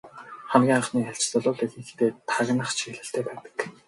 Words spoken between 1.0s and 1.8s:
айлчлал бол